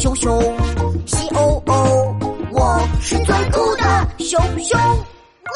[0.00, 0.40] 熊熊
[1.08, 2.16] ，C O O，
[2.52, 4.78] 我是最酷的熊熊。
[4.80, 5.52] 呜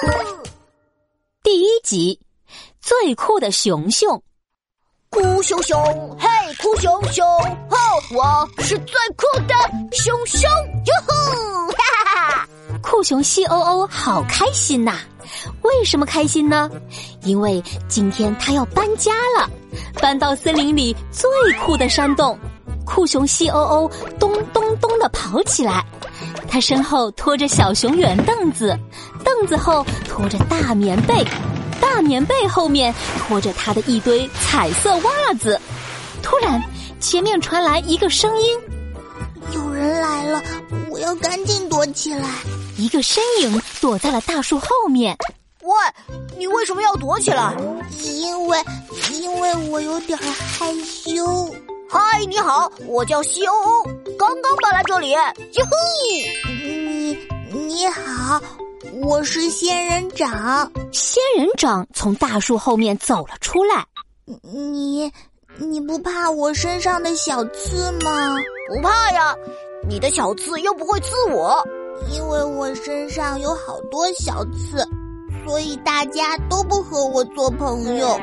[0.00, 0.48] 呼！
[1.42, 2.18] 第一集，
[2.80, 4.22] 最酷的熊熊。
[5.10, 5.78] 酷熊熊，
[6.18, 6.26] 嘿，
[6.62, 7.76] 酷熊熊，哦，
[8.14, 9.54] 我是最酷的
[9.92, 12.48] 熊熊，哟吼，哈哈哈！
[12.82, 15.00] 酷熊西欧欧好开心呐！
[15.60, 16.70] 为什么开心呢？
[17.24, 19.50] 因为今天他要搬家了，
[20.00, 21.28] 搬到森林里最
[21.60, 22.38] 酷的山洞。
[22.84, 25.84] 酷熊 C O O 咚咚咚的跑起来，
[26.48, 28.78] 他身后拖着小熊圆凳子，
[29.24, 31.24] 凳子后拖着大棉被。
[31.80, 35.60] 大棉被后面拖着他的一堆彩色袜子。
[36.22, 36.62] 突然，
[37.00, 38.58] 前面传来一个声音
[39.52, 40.42] ：“有人来了，
[40.88, 42.28] 我要赶紧躲起来。”
[42.78, 45.16] 一个身影躲在了大树后面。
[45.62, 45.72] 喂，
[46.38, 47.54] 你为什么要躲起来？
[48.02, 48.58] 因为，
[49.12, 51.11] 因为我有点害羞。
[52.52, 53.82] 好，我叫西欧欧，
[54.18, 55.12] 刚刚搬来这里。
[55.12, 55.72] 哟呼，
[56.50, 57.18] 你
[57.50, 58.38] 你好。
[59.00, 63.86] 我是仙人掌，仙人掌从大树后面走了出来。
[64.42, 65.10] 你，
[65.56, 68.36] 你不怕我身上的小刺吗？
[68.68, 69.34] 不怕呀，
[69.88, 71.66] 你的小刺又不会刺我。
[72.10, 74.86] 因为我身上有好多小刺，
[75.46, 78.20] 所以大家都不和我做朋友。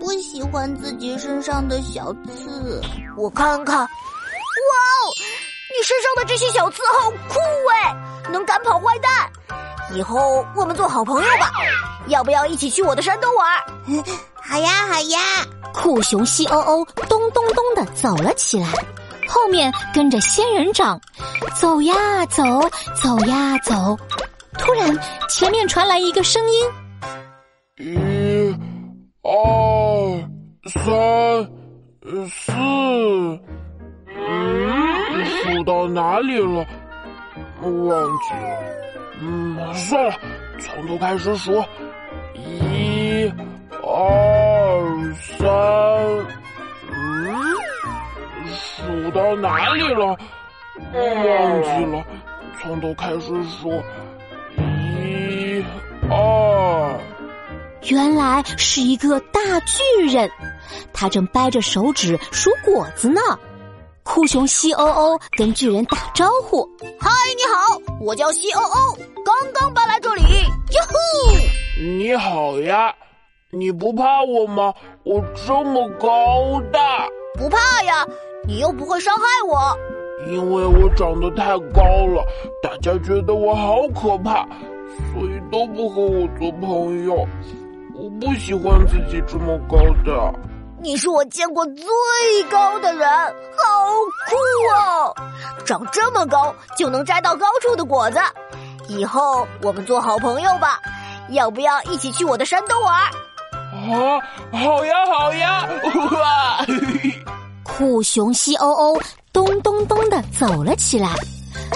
[0.00, 2.80] 我不喜欢自己身上的小刺。
[3.18, 5.12] 我看看，哇哦，
[5.78, 7.38] 你身上的这些小刺好酷
[7.74, 7.94] 哎，
[8.32, 9.30] 能赶跑坏蛋。
[9.94, 11.52] 以后我们做好朋友吧，
[12.06, 14.04] 要不要一起去我的山洞玩？
[14.40, 15.18] 好呀，好呀！
[15.74, 18.68] 酷熊西欧欧咚咚咚的走了起来，
[19.28, 20.98] 后面跟着仙人掌，
[21.60, 22.42] 走呀走，
[23.00, 23.98] 走呀走。
[24.58, 24.98] 突然，
[25.28, 26.66] 前面传来一个声音：
[27.76, 28.56] 一、
[29.22, 29.30] 二、
[30.70, 30.82] 三、
[32.28, 32.52] 四，
[34.06, 36.64] 嗯，数到哪里了？
[37.60, 38.58] 忘记了。
[39.20, 40.14] 嗯，算了，
[40.60, 41.60] 从头开始数，
[42.34, 43.30] 一、
[43.82, 45.48] 二、三，
[46.92, 47.34] 嗯，
[48.46, 50.16] 数到哪里了？
[50.94, 52.04] 忘记了，
[52.60, 53.82] 从头开始数，
[54.56, 55.64] 一、
[56.08, 56.98] 二。
[57.88, 60.30] 原来是一个大巨人，
[60.92, 63.20] 他正掰着手指数果子呢。
[64.02, 68.94] 酷熊西欧欧跟巨人打招呼：“嗨，你好，我叫西欧欧，
[69.24, 70.22] 刚刚搬来这里。”
[70.72, 71.82] 哟呼！
[71.82, 72.92] 你好呀，
[73.50, 74.72] 你不怕我吗？
[75.04, 77.06] 我这么高大。
[77.38, 78.06] 不怕呀，
[78.46, 79.78] 你又不会伤害我。
[80.30, 82.24] 因为我长得太高了，
[82.62, 84.46] 大家觉得我好可怕，
[85.12, 87.26] 所以都不和我做朋友。
[87.94, 90.32] 我不喜欢自己这么高大。
[90.82, 91.84] 你是我见过最
[92.50, 93.92] 高的人，好
[94.28, 94.36] 酷
[94.74, 95.14] 哦！
[95.66, 98.18] 长这么高就能摘到高处的果子，
[98.88, 100.80] 以后我们做好朋友吧。
[101.28, 102.98] 要不要一起去我的山洞玩？
[103.02, 104.18] 啊，
[104.52, 105.68] 好呀，好呀！
[106.12, 106.66] 哇，
[107.62, 108.98] 酷熊西欧欧
[109.34, 111.14] 咚咚咚的走了起来，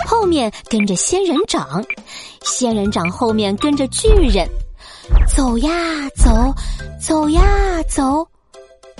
[0.06, 1.84] 后面跟着仙人掌，
[2.42, 4.48] 仙人掌后面跟着巨人，
[5.28, 5.70] 走呀
[6.16, 6.54] 走，
[6.98, 7.42] 走呀
[7.86, 8.26] 走。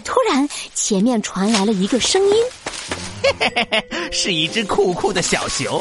[0.05, 2.37] 突然，前面传来了一个声音
[3.23, 5.81] ：“嘿嘿嘿嘿，是一只酷酷的小熊，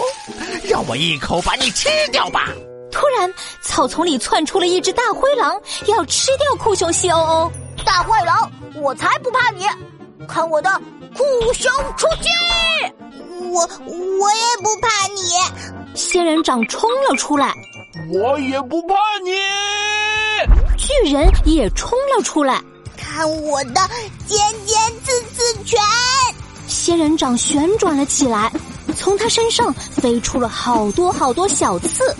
[0.63, 2.50] 让我一口把你吃掉吧！”
[2.91, 3.31] 突然，
[3.62, 7.51] 草丛里窜出了一只大灰狼，要吃掉酷熊西欧欧。
[7.85, 9.66] 大坏狼，我才不怕你！
[10.28, 10.69] 看我的
[11.16, 11.23] 酷
[11.53, 12.29] 熊出击！
[13.51, 15.95] 我我也不怕你！
[15.95, 17.53] 仙人掌冲了出来，
[18.12, 19.31] 我也不怕你！
[20.78, 22.62] 巨人也冲了出来。
[22.98, 23.81] 看我的
[24.28, 25.80] 尖尖刺刺拳！
[26.68, 28.52] 仙人掌旋转了起来，
[28.98, 32.16] 从他身上飞出了好多好多小刺，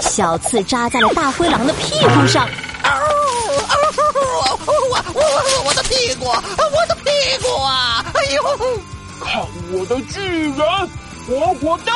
[0.00, 2.48] 小刺扎在了大灰狼的屁股上。
[4.18, 7.10] 我我我我的屁股，我的屁
[7.42, 8.04] 股啊！
[8.14, 8.42] 哎呦，
[9.20, 9.42] 看
[9.72, 10.58] 我的巨人
[11.26, 11.94] 活活蛋！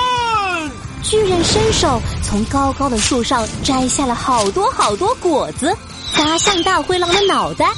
[1.02, 5.76] 巨人伸手从高高的树上摘下了好多好多果子，
[6.16, 7.72] 砸向大灰狼的脑袋。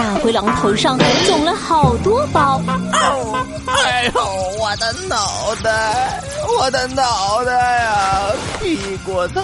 [0.00, 2.58] 大灰狼头上肿了好多包，
[3.66, 4.20] 哎呦，
[4.58, 6.22] 我的脑袋，
[6.58, 9.42] 我的脑袋呀，屁股疼，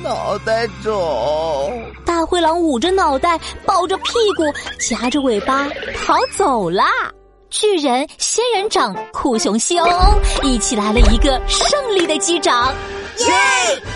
[0.00, 1.82] 脑袋肿。
[2.06, 3.36] 大灰狼捂着脑袋，
[3.66, 4.44] 抱着屁股，
[4.78, 5.66] 夹着尾巴
[6.06, 6.84] 逃走啦。
[7.50, 12.72] 巨人、仙人掌、酷熊西欧欧一起来了一个胜利的击掌，
[13.18, 13.26] 耶！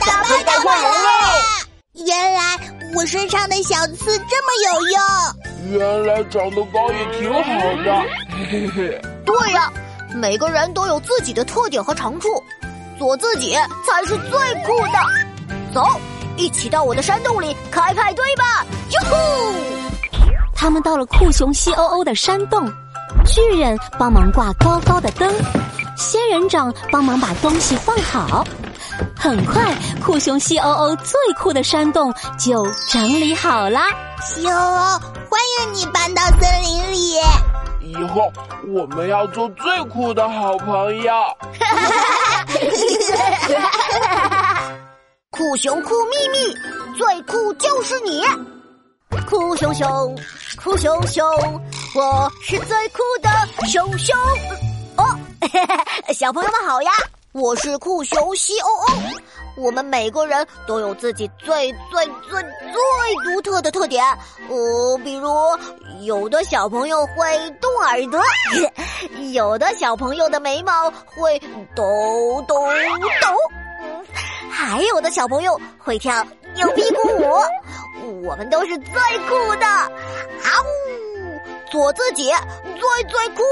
[0.01, 1.09] 打败大灰狼了！
[2.05, 2.59] 原来
[2.95, 5.79] 我身上的小刺这么有用。
[5.79, 7.43] 原来长得高也挺好
[7.85, 9.01] 的，嘿嘿嘿。
[9.25, 9.71] 对呀，
[10.15, 12.43] 每个人都有自己的特点和长处，
[12.99, 13.55] 做自己
[13.87, 14.31] 才是最
[14.65, 14.99] 酷的。
[15.75, 15.85] 走，
[16.37, 18.65] 一起到我的山洞里开派对吧！
[18.91, 19.17] 哟呼！
[20.55, 22.67] 他们到了酷熊西欧欧的山洞，
[23.27, 25.33] 巨人帮忙挂高高的灯，
[25.97, 28.45] 仙人掌帮忙把东西放好。
[29.17, 29.75] 很快，
[30.05, 33.89] 酷熊西欧欧最酷的山洞就整理好啦。
[34.23, 34.99] 西欧欧，
[35.29, 37.15] 欢迎你搬到森林里。
[37.83, 38.31] 以后
[38.75, 41.13] 我们要做最酷的好朋友。
[45.31, 46.39] 酷熊酷秘密，
[46.97, 48.23] 最酷就是你！
[49.27, 50.17] 酷熊熊，
[50.63, 51.25] 酷熊熊，
[51.95, 53.29] 我是最酷的
[53.67, 54.15] 熊熊。
[54.97, 55.19] 哦，
[56.13, 56.91] 小朋友们好呀，
[57.33, 58.87] 我是酷熊西欧欧。
[59.57, 64.05] 我们每个人都有自己最最最最独特的特点。
[64.49, 65.31] 呃，比如
[66.01, 68.23] 有的小朋友会动耳朵，
[69.33, 71.39] 有的小朋友的眉毛会
[71.75, 72.55] 抖抖
[73.21, 73.37] 抖。
[74.51, 77.03] 还有的小朋友会跳扭屁股
[78.03, 78.95] 舞，我们都是最
[79.29, 79.91] 酷的，啊
[80.65, 81.71] 呜！
[81.71, 82.33] 做自己，
[82.65, 83.43] 最最酷。